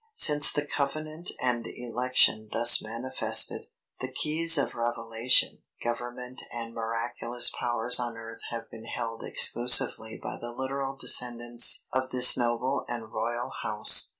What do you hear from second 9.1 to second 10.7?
exclusively by the